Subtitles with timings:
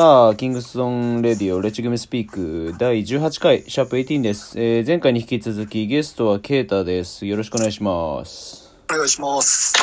[0.00, 4.58] さあ、キングストンレディオ、レッチグミスピーク、第18回、シャープ18です。
[4.58, 7.26] えー前回に引き続き、ゲストはケータです。
[7.26, 8.74] よろしくお願いします。
[8.90, 9.74] お願いします。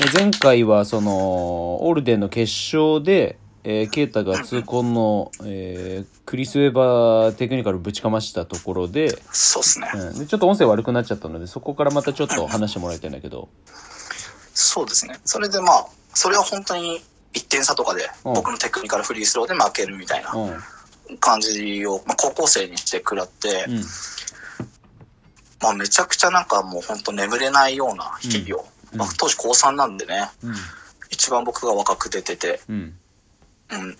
[0.00, 9.88] えー前回は、その、オールデンの決勝で、えーケータが痛恨の、えークリス・ウェバーテクニカルぶちかましたところで,、そうっすね。
[9.94, 13.48] うん、で、ちょっと音声悪くなっちゃったので、そこからまたちょっと話してもらいたいんだけど、
[14.54, 15.20] そうですね。
[15.24, 17.00] それでまあ、それは本当に
[17.34, 18.34] 1点差とかで、うん。
[18.34, 23.66] 僕のテクニカルフリースローで負けるみたいなうん、うん、感じを、まあ、高校生にして食らって、
[25.60, 28.98] まあめちゃくちゃなんかもう本当眠れないような日々を、うん。
[28.98, 30.54] まあ、当時高3なんでね、うん、
[31.10, 32.94] 一番僕が若く出てて、うん、
[33.70, 33.96] うん。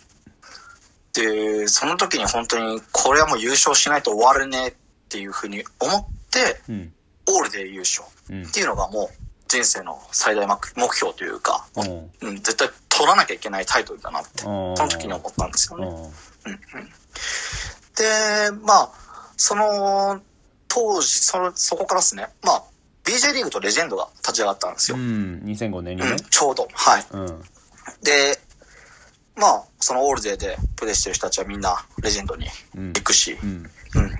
[1.14, 4.74] で、その時に本当にこれはもう優勝しないと終わるねっ
[5.08, 6.92] ていうふうに思って、うん、
[7.28, 15.86] オールで優勝うんっ、ていうのがもう人生の最大目目標というか、うん、うん、絶対取らなきゃいけないタイトルだなって、うんその時に思ったんですよね。
[15.86, 16.08] うん、うんうん、
[17.96, 18.90] で、まあ、
[19.36, 20.20] その、
[20.68, 22.62] 当時、その、そこからですね、まあ、
[23.04, 24.96] BJ リーグとレジェンドが立ち上がったんですよ。
[24.96, 26.16] うん、2005年にねうん、。
[26.16, 26.68] ちょうど。
[26.72, 27.06] はい。
[27.10, 27.26] うん、
[28.02, 28.38] で、
[29.36, 34.10] まあ、そのオールデーでプレイしてる人たちはみんなレジェンドにうん行、くし、うん、うん。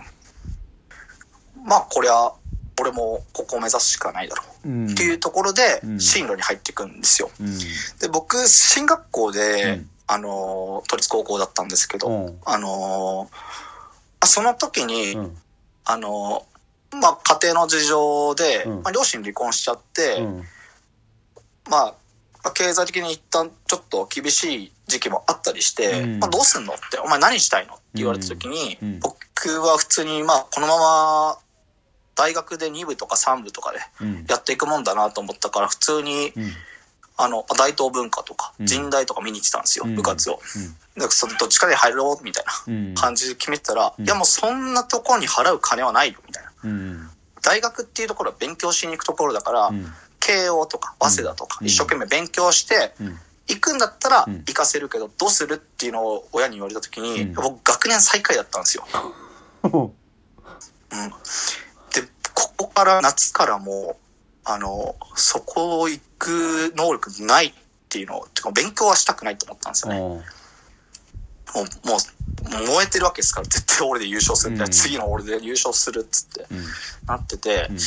[1.64, 2.34] まあ、これは、
[2.80, 4.68] 俺もここを目指すしかないだろう。
[4.68, 7.30] うん、っていうところでうん、進路に入っていくんですよ。
[7.40, 7.58] うん、
[8.00, 9.90] で、僕、進学校で、うん。
[10.06, 13.36] あのー、都立高校だったんですけど、うん、あのー
[14.20, 15.36] あその時に、うん、
[15.84, 18.82] あのーまあ、家庭の事情で、うん。
[18.82, 20.36] まあ、両親離婚しちゃって、うん、
[21.68, 21.94] まあ、
[22.44, 26.18] まあ経済的に一旦ちょっと厳しい時期もあったりして、うん。
[26.20, 31.38] まあ、どうすんのって、お前何したいのって言われた時に、僕は普通に、まあ、このまま
[32.14, 36.52] 大学で2部とか3部とかでうん、やっていくもんだなと思ったから、普通に、うん、
[37.16, 38.66] あの、大東文化とか、うん。
[38.66, 39.94] 人大とか見に行ってたんですよ、うん。
[39.94, 40.40] 部活を。
[40.96, 44.04] で、そのどっちかで入ろうみたいなうん、感じで決めてたら、うん。
[44.04, 46.50] いやもうそんなところに払う金はないよ、みたいな。
[46.64, 47.10] うん、
[47.42, 49.86] 大学っていうところは勉強しに行くところだから、うん、
[50.18, 51.66] 慶応とか早稲田とかうん。
[51.66, 54.34] 一生懸命勉強して、うん、行くんだったらうん。
[54.38, 57.34] 行かせるけど、どうするっていうのを親に言われた時に、うん。
[57.34, 58.84] 僕学年最下位だったんですよ。
[59.62, 59.92] うん。
[62.64, 63.96] で、ここから夏からもう、
[64.44, 67.52] あの、そこを行く能力ないっ
[67.88, 70.00] ていうのを、てか勉強はしたくないと思ったんですよね。
[70.00, 74.72] もう、もう、燃えてるわけですから、絶対俺で優勝するみたいな、うん。
[74.72, 76.64] 次の俺で優勝するっつってうん、
[77.06, 77.78] なってて、うん。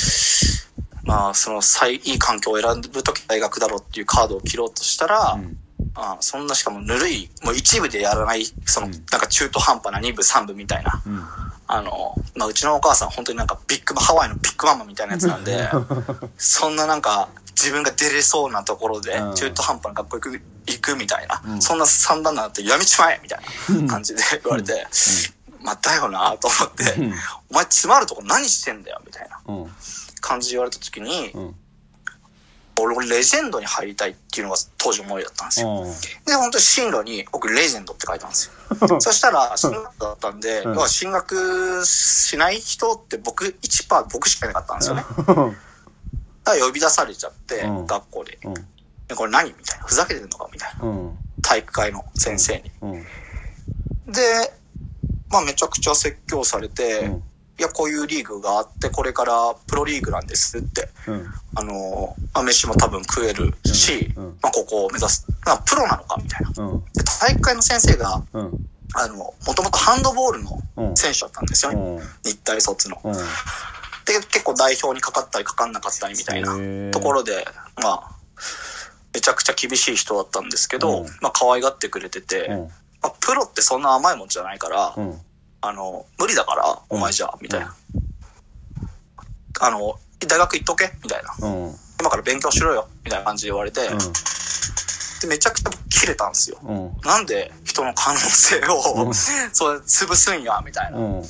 [1.03, 5.57] まあ、その最いい環境を選ぶとき大学だろうっていうカードを切ろうとしたら、うん、
[5.95, 8.94] あそんなしかもぬるい、もう一部でやらない、その、うん。
[8.94, 11.23] なんか中途半端な二部三部みたいな、うん、
[11.67, 15.69] あの、まあ、うちのお母さん本当になんかビッグ、ハワイのビッグママみたいなやつなんで、
[16.38, 19.35] そんななんか自分が出れそうなところでうん。
[19.35, 21.61] 中途半端な学校行く、行くみたいな、うん。
[21.61, 23.39] そんな三段なんてやめちまえみたい
[23.83, 24.88] な感じで言われて、
[25.61, 27.13] まあ、だよなと思って、うん。
[27.50, 29.72] お前詰まるとこ何してんだよみたいなうん、
[30.19, 31.56] 感じで言われた時に、うん、
[32.83, 35.83] 俺レジェンドに入りたいっていうのが当時思いだったんですよ。
[35.83, 35.91] うん、
[36.25, 38.99] で、本当に進路に僕レジェンドって書いたんですよ。
[38.99, 45.03] そしたら、進学だったんで、うん要は進学しない人って僕1%僕しかいなかったんですよね。
[45.17, 45.53] だか
[46.45, 48.38] ら呼び出されちゃって、うん学校で。
[48.43, 49.85] うん、でこれ何みたいな。
[49.85, 50.85] ふざけてるのかみたいな。
[50.88, 52.71] うん、体育会の先生に。
[52.81, 54.21] うん、で、
[55.29, 57.23] まあめちゃくちゃ説教されて、うん
[57.59, 60.90] いや、こういうリーグがあって、これからプロリーグなんですって。
[61.07, 61.25] うん、
[61.56, 64.23] あのーまあ、飯も多分食えるし、うん。
[64.25, 64.38] うん。
[64.41, 65.25] まあ、ここを目指す。
[65.44, 66.63] まあ、プロなのかみたいな。
[66.63, 71.79] うん、で、体育会の先生が、うん、あの、もともとハンドボールのうん、選手だったんですよね。
[71.79, 73.01] うん、日体卒の。
[73.03, 73.19] うん、で、
[74.29, 77.47] 結構代表にかかったりかかんなかったりみたいなところで、
[77.81, 78.12] まあ、
[79.13, 81.07] めちゃくちゃ厳しい人だったんですけど、うん。
[81.22, 82.59] まあ、可愛がってくれてて、うん、
[83.01, 85.19] まあ、プロってそんな甘いもんじゃないから、うん、
[85.62, 87.75] あの、無理だから、お前じゃあ、みたいな。
[89.59, 91.47] あの、大学行っとけみたいな。
[91.47, 96.57] うん、今から勉強しろよみたいな感じで言われて、うん、でめちゃくちゃ切れたんですよ。
[96.63, 99.13] うん、なんで人の可能性を、うん
[99.54, 100.98] それ潰すんやみたいな。
[100.98, 101.21] うん、も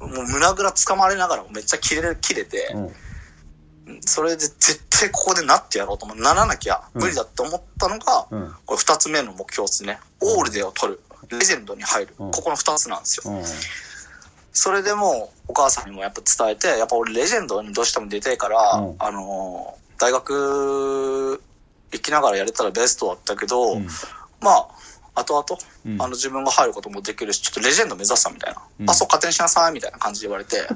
[0.00, 6.18] う胸ぐら掴まれながらもめっちゃ切れ切れて、うん、それで絶対ここでなってやろうと思う。
[6.18, 10.00] ならなきゃ無理だって思ったのが、うん、これ二つ目の目標ですね。
[10.20, 11.00] オールデーを取る。
[11.30, 12.14] レジェンドに入る。
[12.18, 13.32] うんここの二つなんですよ。
[13.32, 13.42] うん、
[14.52, 21.40] それでもうお母さんにもやっぱ伝えて、やっぱ俺レジェンドにどうしても出てえから、うんあのー大学
[21.92, 23.86] 行きながらやれたらベストだったけど、うん
[24.40, 24.50] ま
[25.14, 28.62] あ、後々、うんあの自分が入ることもできるし、ちょっとレジェンド目指したみたいな。
[28.80, 30.66] うんあ、そう、勝手にしなさい、みたいな感じで言われて。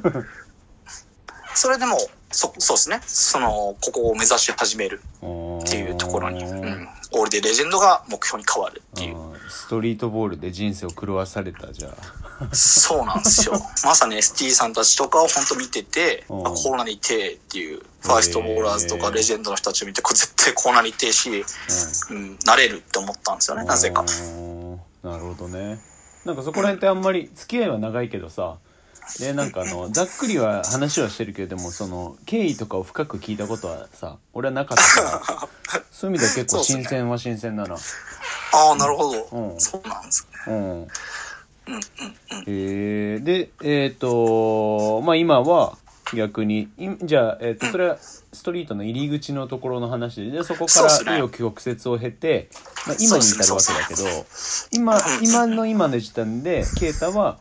[1.55, 2.01] それでもう、
[2.31, 3.01] そ、そうですね。
[3.05, 6.89] その、ここを目指し始めるっていうところに、うん。
[7.13, 9.17] オールでレジェンドが目標に変わるっていう。
[9.49, 13.55] うんストリートボールで人生を狂わされたじゃあそうなんですよ。
[13.85, 16.47] まさに ST さんたちとかを本当見てて、うん。
[16.47, 21.45] あこうなりてえっていう、ファーストボーラーズとかレジェンドの人たちを見て、これ絶対こうなりてえし、
[22.11, 24.03] うん、なれるって思ったんですよね、なぜか。
[24.03, 25.81] うんなるほどね。
[26.25, 28.59] なんかそこら辺ってあんまり付き合いは長いけどさ
[29.19, 37.75] でなんかあのざっくりは話はしてるけれどもその経緯とかを深く聞いたことはさ俺はなかったから そういう意味では結構新鮮は新鮮だな。
[37.75, 39.29] ああ、なるほど。
[39.33, 39.61] うん。
[39.61, 40.53] そうなんですね。
[40.53, 40.89] うん。
[42.47, 45.77] えー、でえっ、とまあ今は
[46.15, 51.13] 逆にいじゃあ、えー、とそれはストリートの入り口のところの話ででそこからそうっすね。
[51.13, 52.49] 紆余曲折を経て、
[52.87, 54.03] まあ、今に至るわけだけど
[54.73, 57.39] 今今の今の時点で啓太は、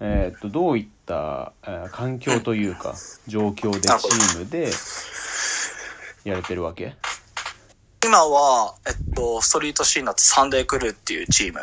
[0.00, 2.94] えー、とどういった、えー環境というか
[3.26, 4.70] 状況でチームで
[6.24, 6.94] やれてるわけ？
[8.04, 11.60] 今は、えっと、ストリートシーンだとサンデークルーっていうチーム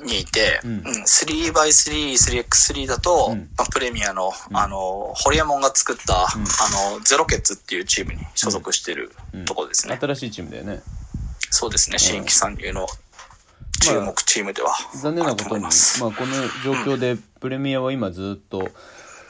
[0.00, 0.06] うん。
[0.06, 2.12] にいて、ううんん 3x3、
[2.44, 3.48] 3x3 だと、うん。
[3.56, 6.16] まあ、プレミアの、あの、ホリエモンが作った、ん。
[6.26, 6.28] あ
[6.96, 9.44] の、ゼロケツっていうチームに所属してるうん。
[9.46, 9.96] ところですね。
[9.98, 10.82] 新しいチームだよね。
[11.48, 12.86] そうですね、新規参入の
[13.80, 14.74] 注目チームでは。
[14.94, 16.32] 残念なことに、まあ、この
[16.64, 18.68] 状況でプレミアは今ずっと、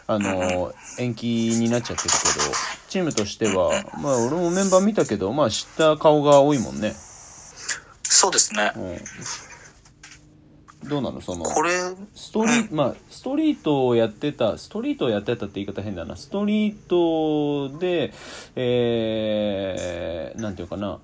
[0.06, 1.26] あの延期
[1.61, 2.55] になっちゃってるけど
[2.88, 3.70] チームとしては、
[4.02, 6.94] まあ、俺もメンバー見たけど、まあ、知った顔が多いもんね、
[8.02, 8.73] そうですね。
[8.75, 8.99] うん、
[10.85, 11.21] どうなの？
[11.21, 11.71] そのこれ、
[12.15, 16.17] ストリート、まあ、ストリートをやってた、ストリートをやってたって言い方変だな。
[16.17, 16.75] ストリー
[17.71, 18.12] トで、
[18.56, 21.00] えー、なんていうかな、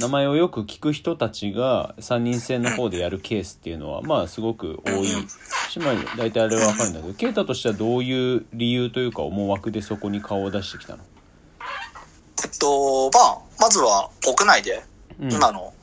[0.00, 5.06] 名前をよく聞く人たちが3人制の方でやるケースっていうのは、まあ、すごく多い。
[5.70, 11.04] し、まあ、大体あれはわかるんだけど、ケイタとしてはどういう理由というか思惑でそこに顔を出してきたの？
[12.42, 14.82] えっと、まあ、まずは国内で、
[15.20, 15.32] うん。
[15.32, 15.74] 今の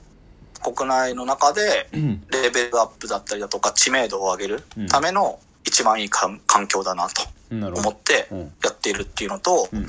[0.73, 7.23] 国内の中で、んレベルアップだったりだとか、知名度を上げるうんための一番いい環環境だなと。
[7.49, 9.87] 思ってうんやっているっていうのと、うん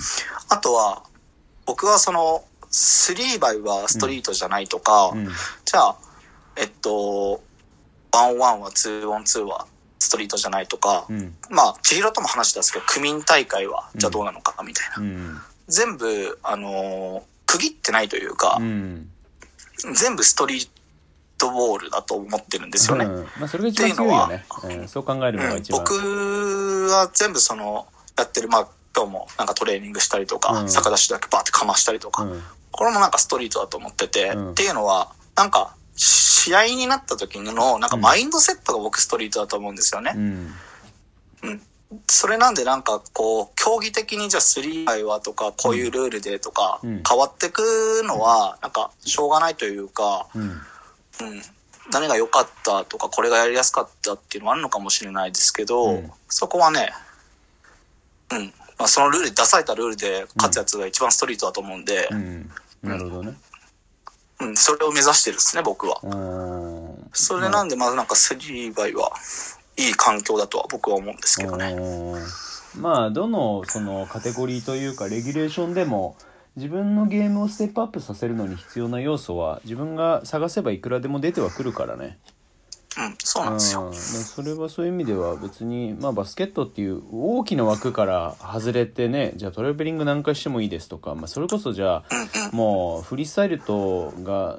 [0.48, 1.02] あとは、
[1.66, 5.26] 僕はその、3バイはストリートじゃないとか、うん。
[5.64, 5.96] じゃあ、
[6.56, 7.42] えっと、
[8.12, 9.66] 1-1は 2-on-2 は
[9.98, 11.34] ストリートじゃないとか、うん。
[11.50, 15.02] まあ、千尋とも話したんですけど、区民大会は、じゃあどうなのかみたいな。
[15.02, 15.38] うん。
[15.68, 19.10] 全部、あのー区切ってないというか、うん。
[19.94, 20.68] 全部ストリー
[21.38, 23.04] トボールだと思ってるんですよね。
[23.04, 24.44] うんまあ、それが一番強いよね。
[24.64, 25.80] うん、そう考えるのがうん一番。
[25.80, 27.86] 僕は全部その、
[28.16, 32.42] やってる、まあ、今日もなんかトレーニングしたりとか、うん逆出しだけバーってかましたりとか、うん。
[32.72, 40.12] これもなんかストリートだと思ってて、うんっていうのは、なんか、試合になった時の、なんかマインドセットが僕ストリートだと思うんですよね。
[40.16, 40.54] うん。
[42.06, 50.42] それなんでなんかこう、競技的にじゃあ3杯はとか、こういうルールでとか、うん変わってくのは、なんか、しょうがないというか、うん。
[50.42, 50.60] うん。
[51.90, 56.92] 何が良かったとか、これがやりやすかったっていうのはあるのかもしれないですけど、うんそこはね、
[58.30, 58.52] うん。
[58.78, 62.50] まあ、そのルール、出されたルールで勝つやつが一番ストリートだと思うんでう、ん。
[62.82, 63.34] なるほどね。
[64.40, 65.98] うん、それを目指してるですね、僕は。
[66.02, 67.10] うん。
[67.12, 69.12] それなんで、まあなんか3倍は
[69.78, 71.72] いい環境だとは僕は思うんですけどね。
[71.72, 76.16] うんまあどのそのカテゴリーというかレギュレーションでも
[76.56, 82.18] 自分のゲームをステップアップさせるのに必要な要素は自分が探せばいくらでも出てはくるからね。
[82.98, 83.86] うん、そうなんですよ。
[83.86, 94.58] うん、それはそういう意味では別に、まあ、バスケットっていう大きな枠から外れてねじゃあトラベリング何回してもいいですとか、まあ、それこそじゃあもうフリースタイルとが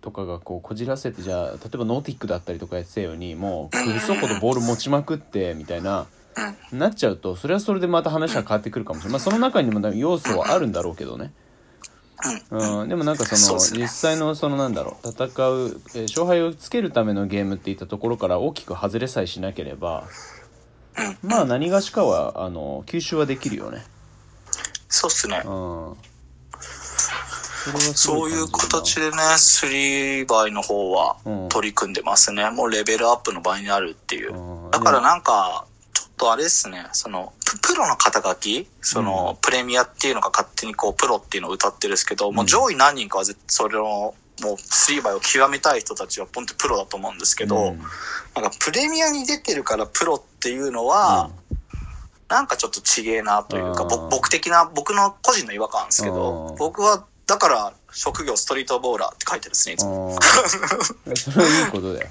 [0.00, 6.06] とかがこうこじらせてじゃあ例えばノーティックだったりとかやってたようにもうフル速度ボール持ちまくってみたいな。
[6.72, 11.32] なっちゃうとそれはそれでまた話は変わってくるかもしれない、まあ、その中にも要素はあるんだろうけどね、
[12.50, 20.04] うん、でもなんかその実際のそのなんだろう戦う、えー勝敗をつけるためのゲームっていったところから大きく外れさえしなければ
[21.22, 23.82] まあ何がしかはあの吸収はできるよね
[24.88, 25.42] そうっすね。
[25.44, 26.09] うん
[27.94, 31.48] そういう形でね、3倍の方はうん。
[31.48, 32.50] 取り組んでますね。
[32.50, 34.34] もうレベルアップの場合になるっていう。
[34.34, 34.68] う。
[34.68, 34.70] ん。
[34.70, 47.78] だからなんか、ちょっとあれですね、その、ププロの肩書き、その、プレミアっていうのが勝手にこう、プロっていうのを歌ってるんですけど、もう上位何人かは絶それの、もう3倍を極めたい人たちはポンってプロだと思うんですけど、うん。
[48.34, 51.30] なんかプレミアに出てるからプロっていうのは、
[52.30, 60.18] なんかちょっとちげえなというか、僕的な、僕の個人の違和感ですけうどん、僕は、だから、職業ストリートボーラーって書いてるんですね、いつも。
[61.06, 62.06] うん それはいいことだよ。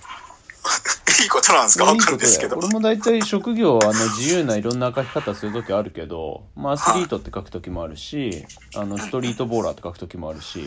[1.21, 1.83] いいことなんですか？
[1.85, 2.57] わかるんですけど。
[2.57, 8.45] 俺も大体職業あの自由ないろんな書き方する時あるけど、まあ、アスリートって書く時もあるし
[8.75, 10.65] あのストリートボーラーって書く時もあるし、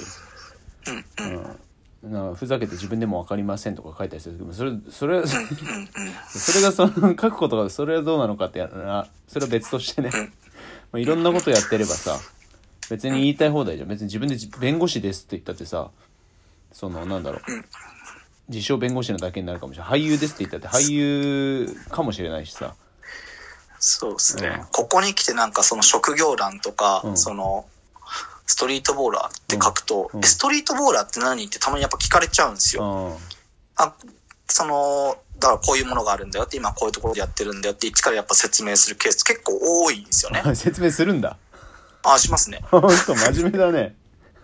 [1.18, 1.56] うん
[2.04, 2.12] うん。
[2.12, 10.10] なふざけて自分でも分かりませんとか書いたりするけどそれそれそれがその書くことがそれはどうなのかってやらそれは別としてね、
[10.90, 12.18] まあ、いろんなことやってればさ
[12.92, 13.88] 別に言いたい放題じゃん。
[13.88, 15.90] 別に自分で弁護士ですって言ったってさ
[16.72, 17.42] そのなんだろう。
[18.48, 20.00] 自称弁護士なだけになるかもしれない。
[20.00, 22.74] 俳優ですって言ったって俳優かもしれないしさ。
[23.78, 24.66] そうですね、うん。
[24.72, 27.16] ここに来てなんかその職業欄とか、うん。
[27.16, 27.64] その
[28.46, 30.22] ストリートボーラーって書くと、うん。
[30.22, 33.16] ストリートボーラーって何ってたまにやっぱ聞かれちゃうんですよ。
[33.76, 33.94] ああ
[34.48, 40.42] そのだからこういうものがあるんだよって今こういうところでやってるんだよって一からやっぱ説明するケース結構多いんですよね。
[40.44, 41.38] あ 説明するんだ
[42.04, 42.60] あしますね。
[42.70, 43.94] ほんと真面目だね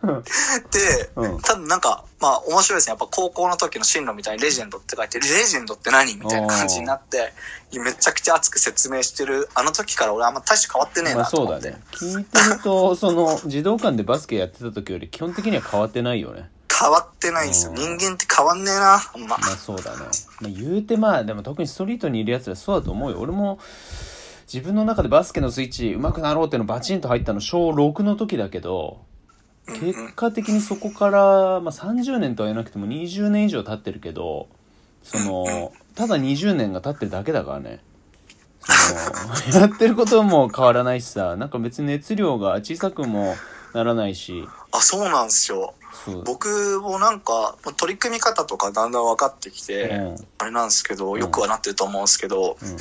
[0.70, 2.90] で、うん多分なんかまあ面白いですね。
[2.90, 7.32] やっぱ高校の時の進路みたいにレジェンドって書いてレジェンドって何みたいな感じになって
[7.72, 11.62] めちゃくちゃ熱く説明してるあの時から俺あんま大して変わってねえまあなと思って。
[11.62, 16.48] そうだね聞いてるとその児童館でバスケやってた時より基本的には変わってないよね
[16.80, 17.72] 変わってないんですよ。
[17.72, 18.94] うん人間って変わんねえな。
[18.94, 19.36] あんま。
[19.36, 20.06] まあそうだね、
[20.40, 23.58] まあ、言うてまあでも特にストリートにいるやつらそうだと思うよ俺も
[24.52, 29.04] 自分の中でバスケのスイッチ上手くなろうっていうのバチンと入ったの小6の時だけど
[29.66, 34.48] 結果的にそこから、まあ、30年とは言わなくても20年以上経ってるけど
[35.02, 37.80] そのただ20年が経ってるだけだからね。
[38.60, 43.36] その やってることも変わらないしさなんか別に熱量が小さくも
[43.74, 44.46] ならないし。
[44.72, 45.74] あ、そうなんですよ。
[46.24, 50.16] 僕もなんか、取り組み方とかだんだん分かってきて、うん。
[50.38, 51.18] あれなんですけど、ん。
[51.18, 52.76] よくはなってると思うんですけど、うん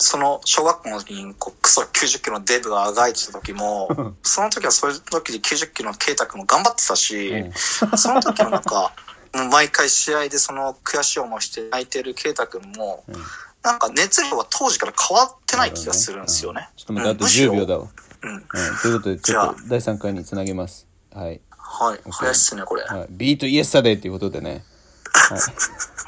[0.00, 3.88] その小学校の時にこうクソ90キロのデブがあがいてた時も、
[4.22, 7.52] その時はそういう時で90キロのケイタ君も頑張ってたし、うん
[7.98, 8.92] その時もなんか、
[9.34, 13.14] もう毎回試合でその悔しい思いして泣いてるケイタ君も、うん
[13.62, 16.68] なんか熱量は当時から変わってない気がするんですよね。
[16.76, 17.88] ちょっと待って、あとうんむしろ10秒だわ。
[18.22, 18.34] うん。
[18.36, 18.42] うん、
[18.82, 20.86] ということで、ちょっと第3回につなげます。
[21.12, 21.40] はい。
[21.50, 22.00] はい。
[22.10, 22.82] 早いっすね、これ。
[22.84, 24.64] はい、 Beat Yesterday っていうことでね。
[25.12, 25.40] はい。